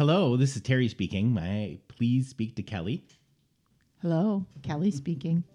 Hello, 0.00 0.34
this 0.34 0.56
is 0.56 0.62
Terry 0.62 0.88
speaking. 0.88 1.34
May 1.34 1.42
I 1.42 1.78
please 1.94 2.26
speak 2.26 2.56
to 2.56 2.62
Kelly? 2.62 3.04
Hello, 4.00 4.46
Kelly 4.62 4.90
speaking. 4.90 5.44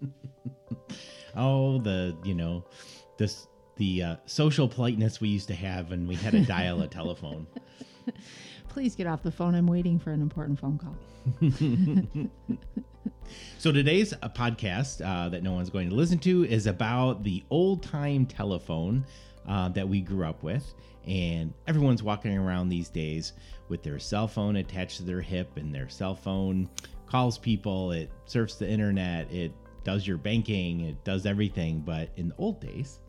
Oh, 1.36 1.80
the 1.80 2.16
you 2.22 2.34
know, 2.34 2.64
this 3.18 3.48
the 3.74 4.02
uh, 4.04 4.16
social 4.26 4.68
politeness 4.68 5.20
we 5.20 5.30
used 5.30 5.48
to 5.48 5.54
have 5.56 5.90
when 5.90 6.06
we 6.06 6.14
had 6.14 6.30
to 6.30 6.44
dial 6.44 6.80
a 6.82 6.86
telephone. 6.86 7.48
Please 8.68 8.94
get 8.94 9.08
off 9.08 9.24
the 9.24 9.32
phone. 9.32 9.56
I'm 9.56 9.66
waiting 9.66 9.98
for 9.98 10.12
an 10.12 10.22
important 10.22 10.60
phone 10.60 10.78
call. 10.78 10.96
So 13.58 13.72
today's 13.72 14.12
uh, 14.12 14.28
podcast 14.28 15.04
uh, 15.04 15.28
that 15.30 15.42
no 15.42 15.52
one's 15.52 15.70
going 15.70 15.88
to 15.88 15.94
listen 15.94 16.18
to 16.20 16.44
is 16.44 16.66
about 16.66 17.24
the 17.24 17.42
old 17.50 17.82
time 17.82 18.26
telephone 18.26 19.04
uh, 19.48 19.68
that 19.70 19.88
we 19.88 20.00
grew 20.00 20.24
up 20.26 20.42
with, 20.42 20.74
and 21.06 21.52
everyone's 21.66 22.02
walking 22.02 22.36
around 22.36 22.68
these 22.68 22.88
days 22.88 23.32
with 23.68 23.82
their 23.82 23.98
cell 23.98 24.28
phone 24.28 24.56
attached 24.56 24.98
to 24.98 25.02
their 25.04 25.20
hip, 25.20 25.56
and 25.56 25.74
their 25.74 25.88
cell 25.88 26.14
phone 26.14 26.68
calls 27.06 27.38
people, 27.38 27.92
it 27.92 28.10
surfs 28.26 28.56
the 28.56 28.68
internet, 28.68 29.30
it 29.32 29.52
does 29.84 30.06
your 30.06 30.18
banking, 30.18 30.80
it 30.80 31.02
does 31.04 31.26
everything. 31.26 31.80
But 31.80 32.10
in 32.16 32.28
the 32.28 32.34
old 32.36 32.60
days, 32.60 33.00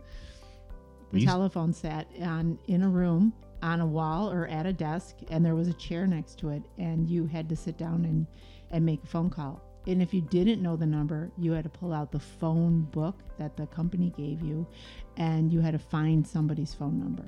The 1.12 1.26
telephone 1.26 1.74
sat 1.74 2.08
on 2.22 2.60
in 2.68 2.84
a 2.84 2.90
room 2.90 3.34
on 3.64 3.82
a 3.82 3.86
wall 3.86 4.32
or 4.32 4.48
at 4.48 4.66
a 4.66 4.74
desk, 4.74 5.16
and 5.30 5.44
there 5.46 5.56
was 5.56 5.68
a 5.68 5.74
chair 5.74 6.06
next 6.06 6.38
to 6.40 6.50
it, 6.50 6.62
and 6.78 7.10
you 7.10 7.26
had 7.26 7.50
to 7.50 7.56
sit 7.56 7.78
down 7.78 8.06
and 8.06 8.28
and 8.72 8.86
make 8.86 9.04
a 9.04 9.08
phone 9.08 9.30
call. 9.30 9.62
And 9.88 10.02
if 10.02 10.14
you 10.14 10.20
didn't 10.20 10.62
know 10.62 10.76
the 10.76 10.86
number, 10.86 11.32
you 11.38 11.54
had 11.54 11.64
to 11.64 11.70
pull 11.70 11.94
out 11.94 12.12
the 12.12 12.20
phone 12.20 12.82
book 12.92 13.16
that 13.38 13.56
the 13.56 13.68
company 13.68 14.14
gave 14.18 14.42
you, 14.42 14.68
and 15.16 15.52
you 15.52 15.62
had 15.62 15.72
to 15.72 15.80
find 15.80 16.28
somebody's 16.28 16.74
phone 16.74 17.00
number. 17.00 17.24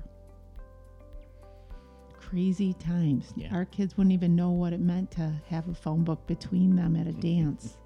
Crazy 2.19 2.73
times. 2.73 3.33
Yeah. 3.37 3.47
Our 3.53 3.63
kids 3.63 3.95
wouldn't 3.97 4.13
even 4.13 4.35
know 4.35 4.49
what 4.49 4.73
it 4.73 4.81
meant 4.81 5.09
to 5.11 5.31
have 5.47 5.69
a 5.69 5.73
phone 5.73 6.03
book 6.03 6.27
between 6.27 6.75
them 6.75 6.97
at 6.97 7.07
a 7.07 7.13
dance. 7.13 7.77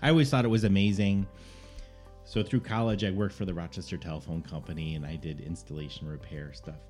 I 0.00 0.08
always 0.08 0.30
thought 0.30 0.46
it 0.46 0.48
was 0.48 0.64
amazing. 0.64 1.26
So 2.24 2.42
through 2.42 2.60
college, 2.60 3.04
I 3.04 3.10
worked 3.10 3.34
for 3.34 3.44
the 3.44 3.54
Rochester 3.54 3.96
Telephone 3.96 4.42
Company 4.42 4.96
and 4.96 5.06
I 5.06 5.16
did 5.16 5.40
installation 5.40 6.08
repair 6.08 6.52
stuff. 6.52 6.80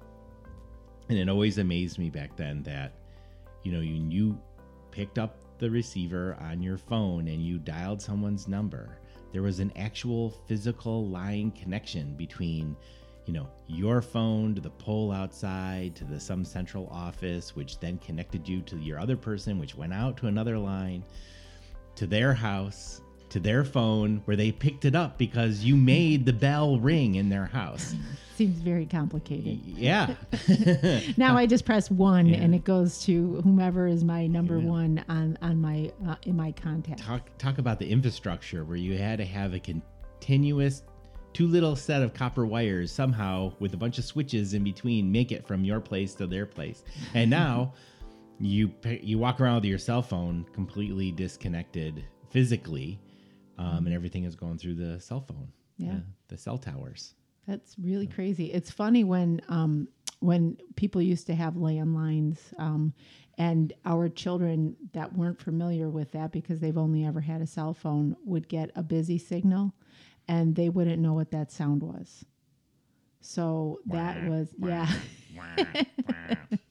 And 1.08 1.19
it 1.19 1.28
always 1.28 1.58
amazed 1.58 1.98
me 1.98 2.11
back 2.11 2.36
then 2.36 2.62
that, 2.62 2.92
you 3.64 3.72
know, 3.72 3.80
you, 3.80 4.05
you 4.08 4.41
picked 4.91 5.19
up 5.19 5.36
the 5.59 5.70
receiver 5.70 6.37
on 6.41 6.62
your 6.62 6.78
phone 6.78 7.28
and 7.28 7.42
you 7.42 7.59
dialed 7.59 8.01
someone's 8.01 8.48
number. 8.48 8.98
There 9.33 9.42
was 9.42 9.61
an 9.61 9.73
actual 9.77 10.31
physical 10.47 11.06
line 11.06 11.51
connection 11.51 12.14
between, 12.14 12.77
you 13.27 13.33
know, 13.33 13.48
your 13.67 14.01
phone 14.01 14.55
to 14.55 14.61
the 14.61 14.70
pole 14.70 15.12
outside 15.12 15.95
to 15.97 16.05
the 16.05 16.19
some 16.19 16.45
central 16.45 16.89
office, 16.91 17.55
which 17.55 17.79
then 17.79 17.98
connected 17.98 18.48
you 18.48 18.62
to 18.62 18.77
your 18.77 18.98
other 18.98 19.17
person, 19.17 19.59
which 19.59 19.75
went 19.75 19.92
out 19.92 20.17
to 20.19 20.27
another 20.29 20.59
line 20.59 21.05
to 21.97 22.06
their 22.06 22.33
house 22.33 23.03
to 23.30 23.40
their 23.40 23.64
phone 23.64 24.22
where 24.24 24.36
they 24.36 24.50
picked 24.52 24.84
it 24.84 24.94
up 24.94 25.18
because 25.18 25.64
you 25.64 25.76
made 25.76 26.24
the 26.26 26.32
bell 26.32 26.78
ring 26.78 27.16
in 27.16 27.28
their 27.28 27.46
house. 27.46 27.94
Seems 28.36 28.58
very 28.60 28.86
complicated. 28.86 29.60
Yeah. 29.64 30.14
Now 31.16 31.36
I 31.36 31.46
just 31.46 31.64
press 31.64 31.90
one, 31.90 32.26
Yeah. 32.26 32.36
and 32.38 32.54
it 32.54 32.62
goes 32.64 33.02
to 33.04 33.40
whomever 33.42 33.88
is 33.88 34.04
my 34.04 34.26
number 34.28 34.58
Yeah. 34.58 34.68
one 34.68 35.04
on 35.08 35.36
on 35.42 35.60
my 35.60 35.90
uh, 36.06 36.14
in 36.22 36.36
my 36.36 36.52
contact. 36.52 37.00
talk 37.00 37.28
talk 37.38 37.58
about 37.58 37.78
the 37.80 37.88
infrastructure 37.90 38.64
where 38.64 38.76
you 38.76 38.96
had 38.96 39.18
to 39.18 39.24
have 39.24 39.54
a 39.54 39.58
continuous 39.60 40.82
two 41.32 41.46
little 41.48 41.74
set 41.77 42.02
of 42.02 42.14
copper 42.14 42.46
wires 42.46 42.90
somehow 42.92 43.52
with 43.58 43.74
a 43.74 43.77
bunch 43.77 43.98
of 43.98 44.05
switches 44.05 44.55
in 44.55 44.62
between 44.64 45.11
make 45.11 45.33
it 45.33 45.46
from 45.46 45.64
your 45.64 45.80
place 45.80 46.14
to 46.14 46.27
their 46.27 46.46
place. 46.46 46.84
And 47.14 47.28
now 47.30 47.74
you 48.40 48.70
you 49.02 49.18
walk 49.18 49.40
around 49.40 49.56
with 49.56 49.64
your 49.64 49.78
cell 49.78 50.00
phone 50.02 50.46
completely 50.52 51.11
disconnected 51.11 52.05
physically 52.30 53.00
um, 53.58 53.86
and 53.86 53.95
everything 53.95 54.24
is 54.24 54.36
going 54.36 54.58
through 54.58 54.74
the 54.74 55.01
cell 55.01 55.20
phone. 55.20 55.48
Yeah. 55.77 55.92
Uh, 55.92 56.01
the 56.29 56.39
cell 56.39 56.58
towers. 56.58 57.14
That's 57.46 57.77
really 57.79 58.07
crazy. 58.07 58.52
It's 58.52 58.70
funny 58.70 59.05
when 59.05 59.41
um, 59.48 59.89
when 60.20 60.57
people 60.77 61.01
used 61.01 61.27
to 61.29 61.35
have 61.35 61.55
landlines, 61.55 62.39
um, 62.58 62.92
and 63.39 63.73
our 63.85 64.08
children 64.08 64.77
that 64.92 65.14
weren't 65.14 65.41
familiar 65.41 65.89
with 65.89 66.11
that 66.13 66.33
because 66.33 66.58
they've 66.61 66.77
only 66.77 67.05
ever 67.05 67.20
had 67.20 67.41
a 67.41 67.47
cell 67.47 67.73
phone 67.73 68.17
would 68.24 68.48
get 68.48 68.70
a 68.74 68.83
busy 68.83 69.17
signal, 69.17 69.73
and 70.27 70.55
they 70.57 70.68
wouldn't 70.68 71.01
know 71.01 71.14
what 71.14 71.30
that 71.30 71.51
sound 71.52 71.83
was. 71.83 72.24
So 73.20 73.80
that 73.86 74.24
was 74.29 74.55
yeah. 74.58 74.92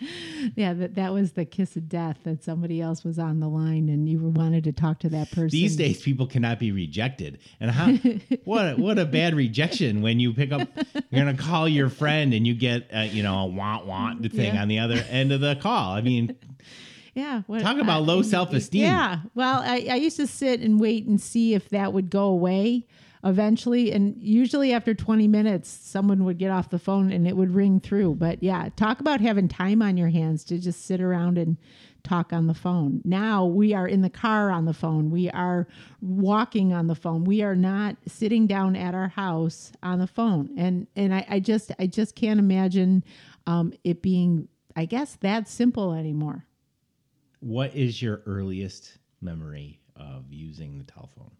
Yeah, 0.56 0.72
that 0.72 0.94
that 0.94 1.12
was 1.12 1.32
the 1.32 1.44
kiss 1.44 1.76
of 1.76 1.88
death 1.88 2.18
that 2.24 2.42
somebody 2.42 2.80
else 2.80 3.04
was 3.04 3.18
on 3.18 3.40
the 3.40 3.48
line 3.48 3.88
and 3.88 4.08
you 4.08 4.18
wanted 4.18 4.64
to 4.64 4.72
talk 4.72 4.98
to 5.00 5.08
that 5.10 5.30
person. 5.30 5.50
These 5.50 5.76
days, 5.76 6.02
people 6.02 6.26
cannot 6.26 6.58
be 6.58 6.72
rejected, 6.72 7.38
and 7.60 7.70
how 7.70 7.92
what 8.44 8.64
a, 8.72 8.74
what 8.76 8.98
a 8.98 9.04
bad 9.04 9.34
rejection 9.34 10.00
when 10.02 10.18
you 10.18 10.32
pick 10.32 10.52
up. 10.52 10.66
You're 11.10 11.24
gonna 11.24 11.36
call 11.36 11.68
your 11.68 11.88
friend 11.90 12.32
and 12.32 12.46
you 12.46 12.54
get 12.54 12.88
uh, 12.94 13.00
you 13.00 13.22
know 13.22 13.38
a 13.40 13.46
want 13.46 13.86
want 13.86 14.22
thing 14.32 14.54
Yeah. 14.54 14.62
on 14.62 14.68
the 14.68 14.78
other 14.78 15.04
end 15.08 15.32
of 15.32 15.40
the 15.40 15.56
call. 15.56 15.92
I 15.92 16.00
mean, 16.00 16.34
Yeah. 17.14 17.42
What, 17.46 17.60
Talk 17.62 17.78
about 17.78 18.04
low 18.04 18.22
self-esteem. 18.22 18.82
Yeah. 18.82 19.20
Well, 19.34 19.60
I, 19.64 19.86
I 19.90 19.94
used 19.96 20.16
to 20.16 20.26
sit 20.26 20.60
and 20.60 20.80
wait 20.80 21.06
and 21.06 21.20
see 21.20 21.54
if 21.54 21.68
that 21.70 21.92
would 21.92 22.08
go 22.10 22.24
away 22.24 22.86
eventually. 23.24 23.92
And 23.92 24.16
usually 24.18 24.72
after 24.72 24.94
20 24.94 25.28
minutes, 25.28 25.68
someone 25.68 26.24
would 26.24 26.38
get 26.38 26.50
off 26.50 26.70
the 26.70 26.78
phone 26.78 27.12
and 27.12 27.26
it 27.26 27.36
would 27.36 27.54
ring 27.54 27.80
through. 27.80 28.14
But 28.14 28.42
yeah, 28.42 28.68
talk 28.76 29.00
about 29.00 29.20
having 29.20 29.48
time 29.48 29.82
on 29.82 29.96
your 29.96 30.08
hands 30.08 30.44
to 30.44 30.58
just 30.58 30.84
sit 30.86 31.00
around 31.00 31.36
and 31.38 31.56
talk 32.02 32.32
on 32.32 32.46
the 32.46 32.54
phone. 32.54 33.02
Now 33.04 33.44
we 33.44 33.74
are 33.74 33.86
in 33.86 34.00
the 34.00 34.08
car 34.08 34.50
on 34.50 34.64
the 34.64 34.72
phone. 34.72 35.10
We 35.10 35.28
are 35.30 35.68
walking 36.00 36.72
on 36.72 36.86
the 36.86 36.94
phone. 36.94 37.24
We 37.24 37.42
are 37.42 37.54
not 37.54 37.96
sitting 38.08 38.46
down 38.46 38.74
at 38.74 38.94
our 38.94 39.08
house 39.08 39.72
on 39.82 39.98
the 39.98 40.06
phone. 40.06 40.50
And 40.56 40.86
and 40.96 41.14
I, 41.14 41.26
I 41.28 41.40
just 41.40 41.72
I 41.78 41.86
just 41.86 42.14
can't 42.14 42.40
imagine 42.40 43.04
um, 43.46 43.74
it 43.84 44.00
being 44.00 44.48
I 44.76 44.86
guess 44.86 45.16
that 45.20 45.46
simple 45.48 45.92
anymore. 45.92 46.46
what 47.40 47.74
is 47.74 48.00
your 48.00 48.22
earliest 48.24 48.96
memory 49.20 49.80
of 49.96 50.24
using 50.30 50.78
the 50.78 50.84
telephone? 50.84 51.32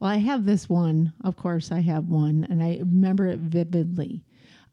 Well, 0.00 0.10
I 0.10 0.16
have 0.16 0.46
this 0.46 0.68
one. 0.68 1.12
Of 1.22 1.36
course, 1.36 1.70
I 1.70 1.80
have 1.80 2.08
one, 2.08 2.46
and 2.48 2.62
I 2.62 2.78
remember 2.78 3.26
it 3.26 3.38
vividly. 3.38 4.24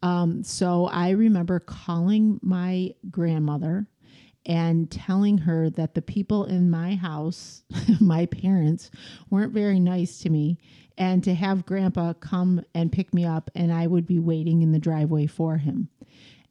Um, 0.02 0.42
so 0.44 0.86
I 0.86 1.10
remember 1.10 1.60
calling 1.60 2.40
my 2.42 2.94
grandmother 3.12 3.88
and 4.46 4.90
telling 4.90 5.40
her 5.40 5.70
that 5.72 5.96
the 5.96 6.02
people 6.02 6.46
in 6.46 6.70
my 6.70 6.96
house, 6.96 7.64
my 8.00 8.26
parents, 8.28 8.90
weren't 9.30 9.54
very 9.54 9.82
nice 9.82 10.20
to 10.20 10.30
me, 10.30 10.60
and 10.98 11.22
to 11.26 11.36
have 11.36 11.66
grandpa 11.66 12.14
come 12.14 12.64
and 12.74 12.92
pick 12.92 13.14
me 13.14 13.26
up, 13.26 13.52
and 13.54 13.74
I 13.74 13.88
would 13.88 14.08
be 14.08 14.20
waiting 14.20 14.62
in 14.62 14.72
the 14.72 14.80
driveway 14.80 15.28
for 15.28 15.58
him. 15.58 15.90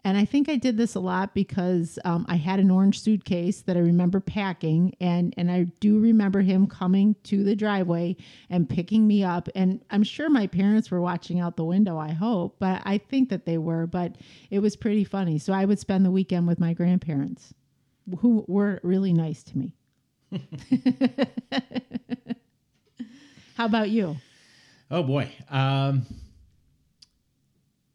And 0.07 0.17
I 0.17 0.25
think 0.25 0.49
I 0.49 0.55
did 0.55 0.77
this 0.77 0.95
a 0.95 1.01
lot 1.01 1.35
because 1.35 1.99
um, 2.05 2.27
I 2.29 2.37
had 2.37 2.61
an 2.61 2.71
orange 2.71 3.01
suitcase 3.01 3.63
that 3.63 3.77
I 3.77 3.81
remember 3.81 4.21
packing, 4.21 4.95
and 5.01 5.35
and 5.37 5.51
I 5.51 5.65
do 5.81 5.99
remember 5.99 6.43
him 6.43 6.69
coming 6.69 7.17
to 7.25 7.43
the 7.43 7.57
driveway 7.57 8.15
and 8.49 8.69
picking 8.69 9.05
me 9.09 9.25
up. 9.25 9.49
And 9.57 9.85
I'm 9.91 10.05
sure 10.05 10.31
my 10.31 10.47
parents 10.47 10.93
were 10.93 11.01
watching 11.01 11.41
out 11.41 11.57
the 11.57 11.65
window. 11.65 11.99
I 11.99 12.13
hope, 12.13 12.55
but 12.61 12.83
I 12.85 12.99
think 12.99 13.31
that 13.31 13.47
they 13.47 13.59
were. 13.59 13.89
But 13.89 14.15
it 14.49 14.61
was 14.61 14.77
pretty 14.77 15.03
funny. 15.03 15.41
So 15.41 15.53
I 15.53 15.65
would 15.65 15.81
spend 15.81 16.05
the 16.05 16.13
weekend 16.13 16.47
with 16.47 16.61
my 16.61 16.73
grandparents, 16.73 17.53
who 18.21 18.45
were 18.47 18.79
really 18.85 19.13
nice 19.13 19.43
to 19.43 19.59
me. 19.59 19.75
How 23.57 23.65
about 23.65 23.91
you? 23.91 24.19
Oh 24.89 25.03
boy. 25.03 25.33
Um, 25.51 26.07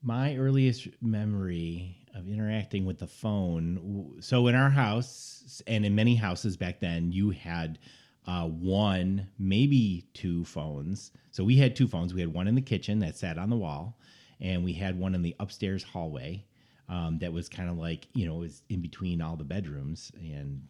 my 0.03 0.35
earliest 0.35 0.89
memory 1.01 1.99
of 2.13 2.27
interacting 2.27 2.85
with 2.85 2.99
the 2.99 3.07
phone. 3.07 4.17
So 4.19 4.47
in 4.47 4.55
our 4.55 4.69
house 4.69 5.61
and 5.67 5.85
in 5.85 5.95
many 5.95 6.15
houses 6.15 6.57
back 6.57 6.79
then, 6.79 7.11
you 7.11 7.31
had 7.31 7.79
uh, 8.27 8.47
one, 8.47 9.27
maybe 9.39 10.05
two 10.13 10.45
phones. 10.45 11.11
So 11.31 11.43
we 11.43 11.57
had 11.57 11.75
two 11.75 11.87
phones. 11.87 12.13
We 12.13 12.21
had 12.21 12.33
one 12.33 12.47
in 12.47 12.55
the 12.55 12.61
kitchen 12.61 12.99
that 12.99 13.17
sat 13.17 13.37
on 13.37 13.49
the 13.49 13.55
wall, 13.55 13.97
and 14.39 14.63
we 14.63 14.73
had 14.73 14.99
one 14.99 15.15
in 15.15 15.21
the 15.21 15.35
upstairs 15.39 15.83
hallway 15.83 16.45
um, 16.89 17.17
that 17.19 17.31
was 17.31 17.47
kind 17.49 17.69
of 17.69 17.77
like 17.77 18.07
you 18.13 18.27
know 18.27 18.35
it 18.35 18.39
was 18.39 18.63
in 18.69 18.81
between 18.81 19.21
all 19.21 19.35
the 19.35 19.43
bedrooms 19.43 20.11
and 20.19 20.61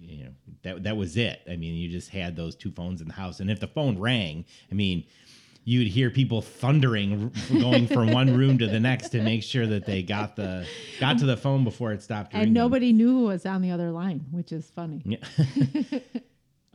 you 0.00 0.24
know 0.24 0.30
that 0.62 0.84
that 0.84 0.96
was 0.96 1.16
it. 1.16 1.40
I 1.50 1.56
mean, 1.56 1.74
you 1.74 1.88
just 1.88 2.10
had 2.10 2.36
those 2.36 2.54
two 2.54 2.70
phones 2.70 3.00
in 3.00 3.08
the 3.08 3.14
house, 3.14 3.40
and 3.40 3.50
if 3.50 3.58
the 3.58 3.66
phone 3.66 3.98
rang, 3.98 4.44
I 4.70 4.74
mean, 4.74 5.04
you'd 5.66 5.88
hear 5.88 6.10
people 6.10 6.40
thundering, 6.40 7.32
going 7.50 7.88
from 7.88 8.12
one 8.12 8.34
room 8.34 8.56
to 8.56 8.68
the 8.68 8.78
next 8.78 9.08
to 9.10 9.20
make 9.20 9.42
sure 9.42 9.66
that 9.66 9.84
they 9.84 10.00
got 10.00 10.36
the 10.36 10.64
got 11.00 11.18
to 11.18 11.26
the 11.26 11.36
phone 11.36 11.64
before 11.64 11.92
it 11.92 12.00
stopped 12.02 12.32
ringing. 12.32 12.46
And 12.46 12.54
nobody 12.54 12.92
knew 12.92 13.08
who 13.08 13.24
was 13.24 13.44
on 13.44 13.60
the 13.60 13.72
other 13.72 13.90
line, 13.90 14.24
which 14.30 14.52
is 14.52 14.70
funny. 14.70 15.02
Yeah. 15.04 15.98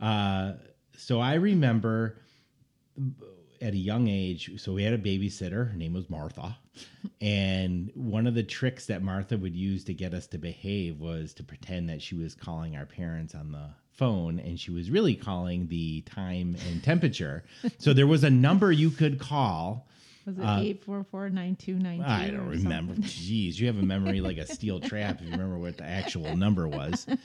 uh, 0.00 0.52
so 0.96 1.20
I 1.20 1.34
remember 1.34 2.18
at 3.62 3.72
a 3.74 3.78
young 3.78 4.08
age, 4.08 4.50
so 4.60 4.72
we 4.72 4.82
had 4.82 4.92
a 4.92 4.98
babysitter. 4.98 5.70
Her 5.70 5.76
name 5.76 5.94
was 5.94 6.10
Martha, 6.10 6.58
and 7.20 7.90
one 7.94 8.26
of 8.26 8.34
the 8.34 8.42
tricks 8.42 8.86
that 8.86 9.02
Martha 9.02 9.38
would 9.38 9.54
use 9.54 9.84
to 9.84 9.94
get 9.94 10.12
us 10.12 10.26
to 10.28 10.38
behave 10.38 10.98
was 11.00 11.32
to 11.34 11.44
pretend 11.44 11.88
that 11.88 12.02
she 12.02 12.14
was 12.14 12.34
calling 12.34 12.76
our 12.76 12.86
parents 12.86 13.34
on 13.34 13.52
the 13.52 13.70
phone, 13.92 14.40
and 14.40 14.58
she 14.58 14.70
was 14.70 14.90
really 14.90 15.14
calling 15.14 15.68
the 15.68 16.00
time 16.02 16.56
and 16.68 16.82
temperature. 16.82 17.44
so 17.78 17.92
there 17.92 18.06
was 18.06 18.24
a 18.24 18.30
number 18.30 18.72
you 18.72 18.90
could 18.90 19.18
call. 19.18 19.86
Was 20.26 20.38
it 20.38 20.42
uh, 20.42 20.58
eight 20.60 20.84
four 20.84 21.04
four 21.10 21.28
nine 21.30 21.56
two 21.56 21.74
nine 21.74 21.98
two? 21.98 22.04
I 22.04 22.30
don't 22.30 22.48
remember. 22.48 22.94
Jeez, 22.94 23.58
you 23.58 23.66
have 23.66 23.78
a 23.78 23.82
memory 23.82 24.20
like 24.20 24.38
a 24.38 24.46
steel 24.46 24.80
trap 24.80 25.20
if 25.20 25.26
you 25.26 25.32
remember 25.32 25.58
what 25.58 25.78
the 25.78 25.84
actual 25.84 26.36
number 26.36 26.68
was. 26.68 27.06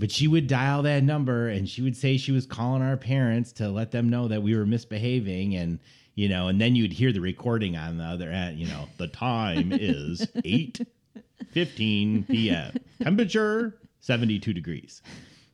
But 0.00 0.10
she 0.10 0.26
would 0.26 0.46
dial 0.46 0.82
that 0.82 1.04
number 1.04 1.48
and 1.48 1.68
she 1.68 1.82
would 1.82 1.94
say 1.94 2.16
she 2.16 2.32
was 2.32 2.46
calling 2.46 2.80
our 2.80 2.96
parents 2.96 3.52
to 3.52 3.68
let 3.68 3.90
them 3.90 4.08
know 4.08 4.28
that 4.28 4.42
we 4.42 4.56
were 4.56 4.64
misbehaving 4.64 5.54
and 5.54 5.78
you 6.14 6.28
know, 6.28 6.48
and 6.48 6.60
then 6.60 6.74
you'd 6.74 6.92
hear 6.92 7.12
the 7.12 7.20
recording 7.20 7.76
on 7.76 7.98
the 7.98 8.04
other 8.04 8.30
end, 8.30 8.58
you 8.58 8.66
know, 8.66 8.88
the 8.96 9.06
time 9.08 9.72
is 9.72 10.26
8 10.44 10.80
15 11.52 12.24
p.m. 12.24 12.72
Temperature 13.02 13.76
72 14.00 14.52
degrees. 14.52 15.02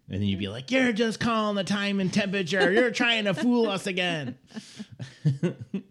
And 0.08 0.20
then 0.20 0.28
you'd 0.28 0.38
be 0.38 0.48
like, 0.48 0.70
You're 0.70 0.92
just 0.92 1.18
calling 1.18 1.56
the 1.56 1.64
time 1.64 1.98
and 1.98 2.12
temperature. 2.12 2.70
You're 2.70 2.92
trying 2.92 3.24
to 3.24 3.34
fool 3.34 3.68
us 3.68 3.86
again. 3.86 4.38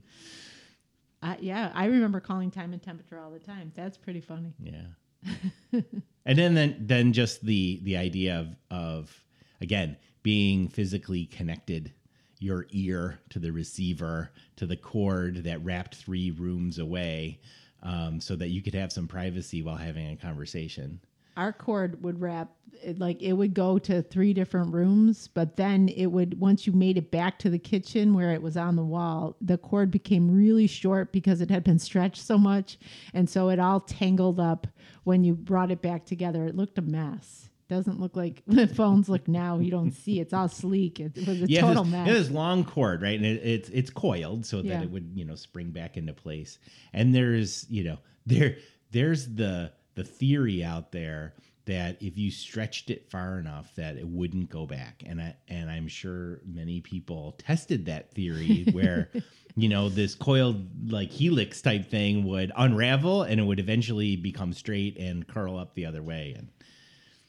Uh, 1.26 1.34
yeah, 1.40 1.72
I 1.74 1.86
remember 1.86 2.20
calling 2.20 2.52
time 2.52 2.72
and 2.72 2.84
temperature 2.84 3.18
all 3.18 3.32
the 3.32 3.40
time. 3.40 3.72
That's 3.76 3.98
pretty 3.98 4.22
funny. 4.22 4.54
Yeah. 4.62 4.84
and 6.26 6.38
then, 6.38 6.56
then 6.56 6.76
then 6.80 7.14
just 7.14 7.46
the 7.46 7.80
the 7.84 7.98
idea 7.98 8.40
of 8.40 8.56
of 8.72 9.24
again 9.62 9.98
being 10.24 10.68
physically 10.68 11.26
connected 11.26 11.94
your 12.40 12.66
ear 12.72 13.20
to 13.30 13.40
the 13.40 13.52
receiver 13.52 14.32
to 14.56 14.66
the 14.66 14.76
cord 14.76 15.44
that 15.44 15.64
wrapped 15.64 15.96
three 15.96 16.32
rooms 16.32 16.80
away 16.80 17.40
um, 17.84 18.20
so 18.20 18.36
that 18.36 18.50
you 18.50 18.62
could 18.62 18.74
have 18.74 18.92
some 18.92 19.08
privacy 19.08 19.62
while 19.62 19.78
having 19.78 20.12
a 20.12 20.16
conversation 20.16 21.00
our 21.38 21.52
cord 21.54 22.04
would 22.04 22.20
wrap 22.22 22.50
it, 22.84 23.00
like 23.00 23.22
it 23.22 23.34
would 23.34 23.54
go 23.54 23.78
to 23.80 24.02
three 24.02 24.34
different 24.34 24.74
rooms 24.74 25.28
but 25.30 25.56
then 25.56 25.88
it 25.90 26.08
would 26.08 26.40
once 26.40 26.68
you 26.68 26.74
made 26.74 26.98
it 26.98 27.10
back 27.10 27.40
to 27.40 27.50
the 27.50 27.58
kitchen 27.60 28.14
where 28.14 28.32
it 28.34 28.42
was 28.42 28.58
on 28.58 28.76
the 28.76 28.84
wall 28.84 29.36
the 29.42 29.58
cord 29.58 29.90
became 29.92 30.30
really 30.36 30.68
short 30.68 31.12
because 31.14 31.40
it 31.42 31.50
had 31.50 31.64
been 31.64 31.80
stretched 31.80 32.22
so 32.22 32.38
much 32.38 32.78
and 33.14 33.30
so 33.30 33.50
it 33.50 33.60
all 33.60 33.80
tangled 33.80 34.40
up 34.40 34.68
when 35.06 35.24
you 35.24 35.34
brought 35.34 35.72
it 35.72 35.82
back 35.82 36.06
together 36.06 36.46
it 36.46 36.56
looked 36.56 36.78
a 36.78 36.82
mess 36.82 37.50
doesn't 37.68 38.00
look 38.00 38.16
like 38.16 38.44
the 38.48 38.68
phones 38.68 39.08
look 39.10 39.28
now 39.28 39.58
you 39.58 39.72
don't 39.72 39.92
see 39.92 40.20
it's 40.20 40.34
all 40.34 40.48
sleek 40.50 41.00
it, 41.00 41.16
was 41.26 41.42
a 41.42 41.46
yeah, 41.48 41.62
total 41.62 41.86
mess 41.86 42.08
It 42.10 42.16
is 42.16 42.30
long 42.30 42.64
cord, 42.66 43.02
right? 43.02 43.16
And 43.18 43.26
it, 43.26 43.42
it's 43.44 43.70
it's 43.70 43.90
coiled 43.90 44.46
so 44.46 44.58
that 44.58 44.68
Yeah. 44.68 44.82
it 44.84 44.92
would 44.92 45.12
you 45.16 45.26
know 45.26 45.34
spring 45.36 45.72
back 45.72 45.98
into 45.98 46.14
place. 46.14 46.60
And 46.94 47.16
there's 47.16 47.66
you 47.70 47.84
know 47.84 47.98
there 48.28 48.58
there's 48.92 49.34
the 49.34 49.72
the 49.96 50.04
theory 50.04 50.64
out 50.64 50.92
there 50.92 51.34
that 51.66 51.98
if 52.02 52.16
you 52.18 52.30
stretched 52.30 52.92
it 52.92 53.10
far 53.10 53.40
enough 53.40 53.74
that 53.76 53.98
it 53.98 54.08
wouldn't 54.08 54.50
go 54.52 54.66
back. 54.68 55.02
And 55.06 55.20
I 55.22 55.36
and 55.48 55.70
I'm 55.70 55.88
sure 55.88 56.42
many 56.46 56.80
people 56.82 57.34
tested 57.40 57.86
that 57.88 58.12
theory 58.12 58.68
where 58.72 59.10
you 59.56 59.68
know 59.70 59.90
this 59.90 60.14
coiled 60.16 60.92
like 60.92 61.10
helix 61.12 61.62
type 61.62 61.90
thing 61.90 62.24
would 62.26 62.52
unravel 62.56 63.24
and 63.24 63.40
it 63.40 63.44
would 63.44 63.60
eventually 63.60 64.16
become 64.16 64.54
straight 64.54 64.98
and 65.00 65.28
curl 65.28 65.58
up 65.58 65.74
the 65.74 65.86
other 65.88 66.04
way 66.04 66.36
and 66.38 66.50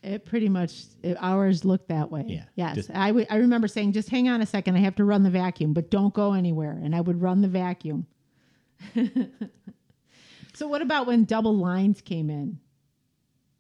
It 0.03 0.27
pretty 0.27 0.49
much 0.51 0.83
it, 1.03 1.17
ours 1.21 1.65
looked 1.65 1.89
that 1.89 2.11
way. 2.11 2.25
Yeah, 2.27 2.45
Yes. 2.57 2.75
just- 2.75 2.91
I 2.93 3.27
I 3.31 3.37
remember 3.37 3.69
saying, 3.69 3.93
just 3.93 4.11
hang 4.11 4.29
on 4.29 4.43
a 4.43 4.47
second. 4.47 4.77
I 4.77 4.81
have 4.81 4.97
to 4.97 5.05
run 5.05 5.23
the 5.23 5.31
vacuum, 5.31 5.73
but 5.73 5.91
don't 5.91 6.13
go 6.13 6.35
anywhere. 6.35 6.79
And 6.85 6.95
I 6.95 7.01
would 7.01 7.23
run 7.23 7.41
the 7.41 7.49
vacuum. 7.49 8.07
so 10.57 10.67
what 10.67 10.83
about 10.83 11.07
when 11.07 11.25
double 11.25 11.57
lines 11.57 12.01
came 12.01 12.31
in? 12.31 12.59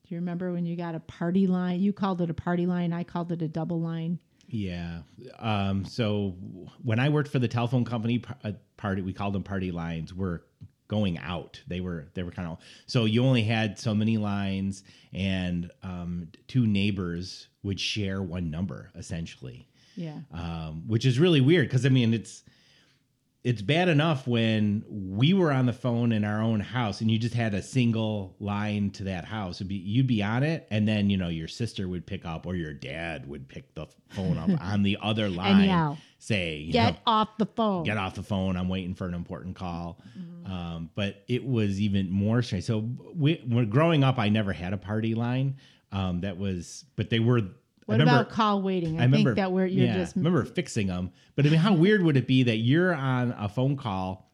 Do 0.08 0.14
you 0.14 0.16
remember 0.20 0.52
when 0.52 0.64
you 0.66 0.76
got 0.76 0.94
a 0.94 1.00
party 1.00 1.46
line? 1.46 1.80
You 1.80 1.92
called 1.92 2.20
it 2.20 2.30
a 2.30 2.34
party 2.34 2.64
line. 2.66 2.92
I 2.92 3.02
called 3.04 3.32
it 3.32 3.42
a 3.42 3.48
double 3.48 3.80
line. 3.80 4.18
Yeah. 4.48 5.00
Um, 5.38 5.84
so 5.84 6.36
when 6.82 7.00
I 7.00 7.08
worked 7.08 7.28
for 7.28 7.40
the 7.40 7.48
telephone 7.48 7.84
company, 7.84 8.22
uh, 8.44 8.52
party 8.76 9.02
we 9.02 9.12
called 9.12 9.34
them 9.34 9.42
party 9.42 9.72
lines. 9.72 10.14
Were 10.14 10.44
going 10.88 11.18
out. 11.18 11.60
They 11.66 11.80
were 11.80 12.06
they 12.14 12.22
were 12.22 12.30
kind 12.30 12.48
of 12.48 12.58
so 12.86 13.04
you 13.06 13.24
only 13.24 13.42
had 13.42 13.78
so 13.78 13.94
many 13.94 14.16
lines, 14.18 14.84
and 15.12 15.70
um, 15.82 16.28
two 16.46 16.66
neighbors 16.66 17.48
would 17.64 17.80
share 17.80 18.22
one 18.22 18.48
number 18.50 18.90
essentially, 18.94 19.68
Yeah. 19.96 20.20
um, 20.32 20.84
which 20.86 21.04
is 21.04 21.18
really 21.18 21.40
weird 21.40 21.66
because 21.66 21.84
I 21.84 21.88
mean 21.88 22.14
it's 22.14 22.44
it's 23.46 23.62
bad 23.62 23.88
enough 23.88 24.26
when 24.26 24.82
we 24.88 25.32
were 25.32 25.52
on 25.52 25.66
the 25.66 25.72
phone 25.72 26.10
in 26.10 26.24
our 26.24 26.42
own 26.42 26.58
house 26.58 27.00
and 27.00 27.08
you 27.08 27.16
just 27.16 27.32
had 27.32 27.54
a 27.54 27.62
single 27.62 28.34
line 28.40 28.90
to 28.90 29.04
that 29.04 29.24
house. 29.24 29.58
It'd 29.58 29.68
be, 29.68 29.76
you'd 29.76 30.08
be 30.08 30.20
on 30.20 30.42
it, 30.42 30.66
and 30.68 30.88
then 30.88 31.10
you 31.10 31.16
know 31.16 31.28
your 31.28 31.46
sister 31.46 31.86
would 31.86 32.04
pick 32.04 32.26
up 32.26 32.44
or 32.44 32.56
your 32.56 32.74
dad 32.74 33.28
would 33.28 33.46
pick 33.48 33.72
the 33.76 33.86
phone 34.08 34.36
up 34.36 34.50
on 34.60 34.82
the 34.82 34.98
other 35.00 35.28
line. 35.28 35.96
Say, 36.18 36.56
you 36.56 36.72
Get 36.72 36.94
know, 36.94 36.98
off 37.06 37.28
the 37.38 37.46
phone. 37.46 37.84
get 37.84 37.96
off 37.96 38.16
the 38.16 38.24
phone. 38.24 38.56
I'm 38.56 38.68
waiting 38.68 38.94
for 38.96 39.06
an 39.06 39.14
important 39.14 39.54
call. 39.54 40.02
Um, 40.44 40.90
but 40.96 41.22
it 41.28 41.46
was 41.46 41.80
even 41.80 42.10
more 42.10 42.42
strange. 42.42 42.64
So 42.64 42.88
we, 43.14 43.44
when 43.46 43.70
growing 43.70 44.02
up, 44.02 44.18
I 44.18 44.28
never 44.28 44.52
had 44.52 44.72
a 44.72 44.76
party 44.76 45.14
line. 45.14 45.58
Um, 45.92 46.22
that 46.22 46.36
was, 46.36 46.84
but 46.96 47.10
they 47.10 47.20
were. 47.20 47.42
What 47.86 47.98
remember, 48.00 48.20
about 48.20 48.30
call 48.32 48.62
waiting? 48.62 48.98
I, 48.98 49.02
I 49.02 49.04
remember 49.04 49.30
think 49.30 49.36
that 49.36 49.52
where 49.52 49.66
you're 49.66 49.86
yeah, 49.86 49.94
just 49.94 50.16
remember 50.16 50.44
fixing 50.44 50.88
them. 50.88 51.10
But 51.34 51.46
I 51.46 51.50
mean, 51.50 51.58
how 51.58 51.74
weird 51.74 52.02
would 52.02 52.16
it 52.16 52.26
be 52.26 52.42
that 52.44 52.56
you're 52.56 52.94
on 52.94 53.32
a 53.38 53.48
phone 53.48 53.76
call, 53.76 54.30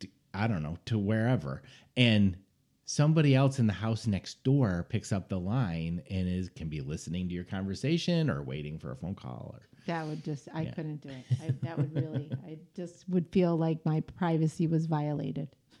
to, 0.00 0.08
I 0.34 0.46
don't 0.48 0.62
know, 0.62 0.76
to 0.86 0.98
wherever, 0.98 1.62
and 1.96 2.36
somebody 2.84 3.34
else 3.34 3.58
in 3.58 3.66
the 3.66 3.72
house 3.72 4.06
next 4.06 4.42
door 4.44 4.86
picks 4.88 5.12
up 5.12 5.28
the 5.28 5.38
line 5.38 6.02
and 6.10 6.28
is 6.28 6.48
can 6.48 6.68
be 6.68 6.80
listening 6.80 7.28
to 7.28 7.34
your 7.34 7.44
conversation 7.44 8.30
or 8.30 8.42
waiting 8.42 8.78
for 8.78 8.92
a 8.92 8.96
phone 8.96 9.14
call 9.14 9.54
or 9.54 9.68
that 9.86 10.06
would 10.06 10.24
just 10.24 10.48
I 10.54 10.62
Yeah. 10.62 10.72
couldn't 10.72 11.02
do 11.02 11.10
it. 11.10 11.24
I, 11.42 11.54
that 11.62 11.76
would 11.78 11.94
really 11.94 12.30
I 12.46 12.58
just 12.74 13.08
would 13.08 13.28
feel 13.30 13.56
like 13.56 13.84
my 13.84 14.00
privacy 14.00 14.66
was 14.66 14.86
violated. 14.86 15.48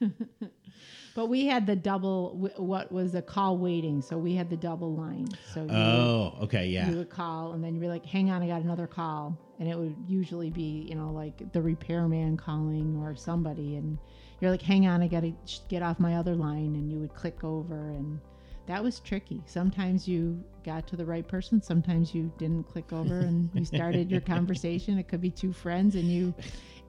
but 1.18 1.28
we 1.28 1.46
had 1.46 1.66
the 1.66 1.74
double 1.74 2.52
what 2.58 2.92
was 2.92 3.16
a 3.16 3.20
call 3.20 3.58
waiting, 3.58 4.00
so 4.00 4.16
we 4.16 4.36
had 4.36 4.48
the 4.48 4.56
double 4.56 4.94
line. 4.94 5.26
So 5.52 5.64
you, 5.64 5.72
oh, 5.72 6.38
okay, 6.42 6.68
yeah, 6.68 6.88
you 6.88 6.96
would 6.98 7.10
call 7.10 7.54
and 7.54 7.64
then 7.64 7.74
you'd 7.74 7.80
be 7.80 7.88
like, 7.88 8.06
"Hang 8.06 8.30
on, 8.30 8.40
I 8.40 8.46
got 8.46 8.62
another 8.62 8.86
call," 8.86 9.36
and 9.58 9.68
it 9.68 9.76
would 9.76 9.96
usually 10.06 10.48
be 10.48 10.86
you 10.88 10.94
know 10.94 11.10
like 11.10 11.52
the 11.52 11.60
repairman 11.60 12.36
calling 12.36 12.96
or 13.02 13.16
somebody, 13.16 13.74
and 13.74 13.98
you're 14.40 14.52
like, 14.52 14.62
"Hang 14.62 14.86
on, 14.86 15.02
I 15.02 15.08
got 15.08 15.22
to 15.22 15.32
get 15.66 15.82
off 15.82 15.98
my 15.98 16.14
other 16.14 16.36
line," 16.36 16.76
and 16.76 16.88
you 16.88 17.00
would 17.00 17.14
click 17.16 17.42
over 17.42 17.88
and. 17.88 18.20
That 18.66 18.84
was 18.84 19.00
tricky. 19.00 19.42
Sometimes 19.46 20.06
you 20.06 20.44
got 20.62 20.86
to 20.88 20.96
the 20.96 21.06
right 21.06 21.26
person, 21.26 21.62
sometimes 21.62 22.14
you 22.14 22.30
didn't 22.36 22.64
click 22.64 22.92
over 22.92 23.20
and 23.20 23.48
you 23.54 23.64
started 23.64 24.10
your 24.10 24.20
conversation. 24.34 24.98
It 24.98 25.08
could 25.08 25.22
be 25.22 25.30
two 25.30 25.54
friends 25.54 25.94
and 25.94 26.04
you 26.04 26.34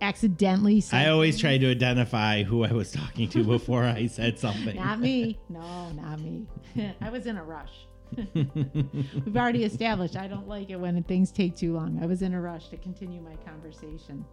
accidentally 0.02 0.82
said, 0.82 1.06
I 1.06 1.10
always 1.10 1.40
tried 1.40 1.60
to 1.60 1.72
identify 1.72 2.44
who 2.44 2.64
I 2.64 2.72
was 2.72 2.92
talking 2.92 3.30
to 3.30 3.44
before 3.44 3.84
I 3.84 4.08
said 4.08 4.40
something. 4.40 4.76
Not 4.76 5.00
me. 5.00 5.40
No, 5.50 5.92
not 5.92 6.20
me. 6.20 6.46
I 7.02 7.10
was 7.10 7.26
in 7.26 7.38
a 7.38 7.44
rush. 7.44 7.88
We've 8.34 9.38
already 9.38 9.64
established 9.64 10.16
I 10.16 10.28
don't 10.28 10.48
like 10.48 10.70
it 10.70 10.80
when 10.80 11.02
things 11.04 11.32
take 11.32 11.56
too 11.56 11.74
long. 11.74 12.00
I 12.02 12.06
was 12.06 12.22
in 12.22 12.34
a 12.34 12.42
rush 12.42 12.70
to 12.70 12.78
continue 12.78 13.22
my 13.22 13.36
conversation. 13.46 14.26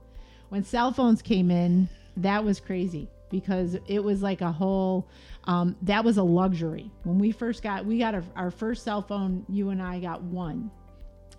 When 0.48 0.64
cell 0.64 0.92
phones 0.92 1.20
came 1.22 1.50
in, 1.50 1.88
that 2.16 2.44
was 2.44 2.60
crazy 2.60 3.08
because 3.30 3.76
it 3.86 4.02
was 4.02 4.22
like 4.22 4.40
a 4.40 4.52
whole 4.52 5.08
um, 5.44 5.76
that 5.82 6.04
was 6.04 6.16
a 6.16 6.22
luxury 6.22 6.90
when 7.02 7.18
we 7.18 7.32
first 7.32 7.62
got 7.62 7.84
we 7.84 7.98
got 7.98 8.14
our, 8.14 8.24
our 8.34 8.50
first 8.50 8.84
cell 8.84 9.02
phone 9.02 9.44
you 9.48 9.70
and 9.70 9.82
i 9.82 9.98
got 9.98 10.22
one 10.22 10.70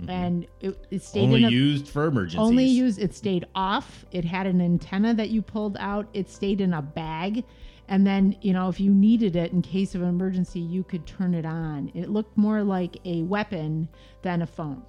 Mm-hmm. 0.02 0.10
and 0.12 0.48
it, 0.62 0.78
it 0.92 1.02
stayed 1.02 1.24
Only 1.24 1.44
in 1.44 1.50
a, 1.50 1.52
used 1.52 1.88
for 1.88 2.06
emergencies. 2.06 2.40
only 2.40 2.66
used 2.66 3.00
it 3.00 3.16
stayed 3.16 3.46
off. 3.56 4.06
It 4.12 4.26
had 4.26 4.46
an 4.46 4.62
antenna 4.62 5.16
that 5.16 5.30
you 5.30 5.42
pulled 5.42 5.76
out. 5.80 6.08
It 6.14 6.30
stayed 6.30 6.62
in 6.62 6.74
a 6.74 6.82
bag. 6.82 7.44
And 7.90 8.06
then 8.06 8.36
you 8.42 8.54
know 8.54 8.70
if 8.70 8.80
you 8.80 8.94
needed 8.94 9.36
it 9.36 9.54
in 9.54 9.62
case 9.62 9.96
of 9.96 10.02
an 10.02 10.10
emergency 10.10 10.60
you 10.60 10.84
could 10.84 11.08
turn 11.08 11.34
it 11.34 11.46
on. 11.46 11.92
It 11.96 12.10
looked 12.10 12.38
more 12.38 12.64
like 12.64 12.98
a 13.06 13.24
weapon 13.24 13.90
than 14.22 14.42
a 14.44 14.48
phone. 14.48 14.84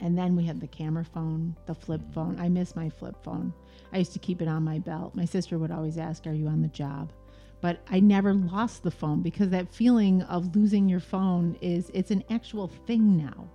And 0.00 0.16
then 0.16 0.36
we 0.36 0.44
had 0.44 0.60
the 0.60 0.68
camera 0.68 1.04
phone 1.04 1.54
the 1.66 1.74
flip 1.74 2.00
phone. 2.14 2.38
I 2.40 2.48
miss 2.48 2.76
my 2.76 2.88
flip 2.88 3.16
phone. 3.22 3.52
I 3.92 3.98
used 3.98 4.12
to 4.14 4.18
keep 4.18 4.40
it 4.40 4.48
on 4.48 4.62
my 4.62 4.78
belt. 4.78 5.14
My 5.14 5.24
sister 5.26 5.58
would 5.58 5.70
always 5.70 5.98
ask 5.98 6.26
are 6.26 6.32
you 6.32 6.46
on 6.48 6.62
the 6.62 6.68
job 6.68 7.12
but 7.60 7.80
i 7.90 7.98
never 8.00 8.34
lost 8.34 8.82
the 8.82 8.90
phone 8.90 9.22
because 9.22 9.50
that 9.50 9.72
feeling 9.72 10.22
of 10.22 10.54
losing 10.54 10.88
your 10.88 11.00
phone 11.00 11.56
is 11.60 11.90
it's 11.94 12.10
an 12.10 12.22
actual 12.30 12.68
thing 12.86 13.16
now 13.16 13.48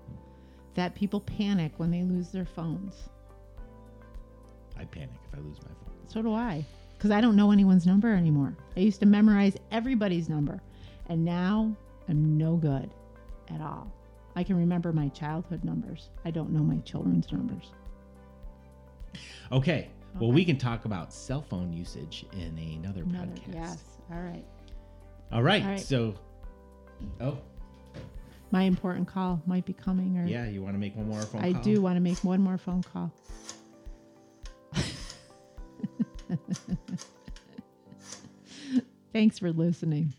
that 0.75 0.95
people 0.95 1.19
panic 1.21 1.73
when 1.77 1.91
they 1.91 2.03
lose 2.03 2.29
their 2.29 2.45
phones. 2.45 3.09
I 4.77 4.85
panic 4.85 5.09
if 5.27 5.37
I 5.37 5.41
lose 5.41 5.57
my 5.61 5.67
phone. 5.67 6.07
So 6.07 6.21
do 6.21 6.33
I, 6.33 6.65
because 6.97 7.11
I 7.11 7.21
don't 7.21 7.35
know 7.35 7.51
anyone's 7.51 7.85
number 7.85 8.13
anymore. 8.13 8.55
I 8.75 8.81
used 8.81 8.99
to 9.01 9.05
memorize 9.05 9.55
everybody's 9.71 10.29
number, 10.29 10.61
and 11.09 11.23
now 11.23 11.75
I'm 12.07 12.37
no 12.37 12.55
good 12.55 12.89
at 13.53 13.61
all. 13.61 13.91
I 14.35 14.43
can 14.43 14.55
remember 14.55 14.93
my 14.93 15.09
childhood 15.09 15.63
numbers. 15.63 16.09
I 16.23 16.31
don't 16.31 16.51
know 16.51 16.63
my 16.63 16.77
children's 16.79 17.31
numbers. 17.31 17.71
Okay. 19.51 19.89
Well, 20.19 20.31
we 20.31 20.43
can 20.43 20.57
talk 20.57 20.83
about 20.83 21.13
cell 21.13 21.41
phone 21.41 21.71
usage 21.71 22.25
in 22.33 22.57
another, 22.57 22.81
Another, 22.91 23.00
podcast. 23.35 23.53
yes. 23.53 23.83
All 24.11 24.19
right. 24.21 24.45
All 25.31 25.41
right. 25.43 25.63
All 25.63 25.69
right. 25.69 25.79
So, 25.79 26.15
oh, 27.19 27.37
My 28.51 28.63
important 28.63 29.07
call 29.07 29.41
might 29.45 29.65
be 29.65 29.73
coming, 29.73 30.17
or 30.17 30.25
yeah, 30.25 30.45
you 30.47 30.61
want 30.61 30.75
to 30.75 30.79
make 30.79 30.95
one 30.95 31.07
more 31.09 31.21
phone 31.21 31.41
I 31.43 31.53
call? 31.53 31.61
do 31.61 31.81
want 31.81 31.95
to 31.95 32.01
make 32.01 32.17
one 32.23 32.41
more 32.41 32.57
phone 32.57 32.83
call. 32.83 33.11
Thanks 39.13 39.39
for 39.39 39.51
listening. 39.51 40.13